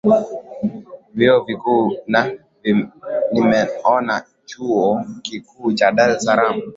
vyuo 1.13 1.39
vikuu 1.39 1.97
na 2.07 2.31
nimeona 3.31 4.25
chuo 4.45 5.05
kikuu 5.23 5.73
cha 5.73 5.91
dar 5.91 6.09
es 6.11 6.23
salaam 6.25 6.61